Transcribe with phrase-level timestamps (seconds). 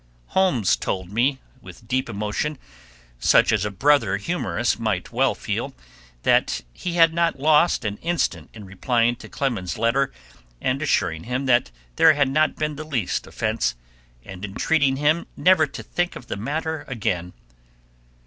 [0.29, 2.57] Holmes told me, with deep emotion,
[3.19, 5.75] such as a brother humorist might well feel,
[6.23, 10.11] that he had not lost an instant in replying to Clemens's letter,
[10.59, 13.75] and assuring him that there had not been the least offence,
[14.25, 17.33] and entreating him never to think of the matter again.